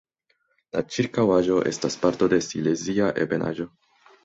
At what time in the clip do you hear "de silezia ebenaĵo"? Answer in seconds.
2.35-3.71